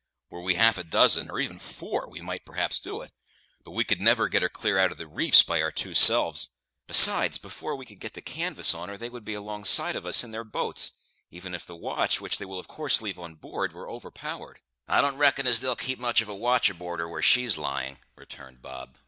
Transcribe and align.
Were 0.31 0.41
we 0.41 0.55
half 0.55 0.79
a 0.79 0.83
dozen, 0.83 1.29
or 1.29 1.39
even 1.39 1.59
four, 1.59 2.09
we 2.09 2.21
might 2.21 2.43
perhaps 2.43 2.79
do 2.79 3.03
it; 3.03 3.11
but 3.63 3.69
we 3.73 3.83
could 3.83 4.01
never 4.01 4.27
get 4.27 4.41
her 4.41 4.47
out 4.47 4.53
clear 4.53 4.79
of 4.79 4.97
the 4.97 5.05
reefs 5.05 5.43
by 5.43 5.61
our 5.61 5.71
two 5.71 5.93
selves. 5.93 6.49
Besides, 6.87 7.37
before 7.37 7.75
we 7.75 7.85
could 7.85 7.99
get 7.99 8.15
the 8.15 8.21
canvas 8.23 8.73
on 8.73 8.89
her, 8.89 8.97
they 8.97 9.11
would 9.11 9.23
be 9.23 9.35
alongside 9.35 9.95
of 9.95 10.07
us 10.07 10.23
in 10.23 10.31
their 10.31 10.43
boats, 10.43 10.93
even 11.29 11.53
if 11.53 11.67
the 11.67 11.75
watch, 11.75 12.19
which 12.19 12.39
they 12.39 12.45
will 12.45 12.57
of 12.57 12.67
course 12.67 12.99
leave 12.99 13.19
on 13.19 13.35
board, 13.35 13.73
were 13.73 13.87
overpowered." 13.91 14.61
"I 14.87 15.01
don't 15.01 15.17
reckon 15.17 15.45
as 15.45 15.59
they'll 15.59 15.75
keep 15.75 15.99
much 15.99 16.19
of 16.19 16.27
a 16.29 16.33
watch 16.33 16.71
aboard 16.71 16.99
her 16.99 17.07
where 17.07 17.21
she's 17.21 17.55
lying," 17.59 17.99
returned 18.15 18.59
Bob. 18.63 18.97